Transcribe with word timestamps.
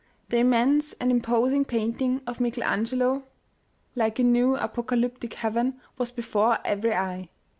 The 0.29 0.39
immense 0.39 0.93
and 0.93 1.11
imposing 1.11 1.63
painting 1.63 2.21
of 2.25 2.39
Michael 2.39 2.63
Angelo, 2.63 3.21
like 3.95 4.17
a 4.17 4.23
new 4.23 4.55
apocalyptic 4.55 5.35
heaven, 5.35 5.79
was 5.99 6.09
before 6.09 6.57
every 6.65 6.93
eye. 6.95 7.29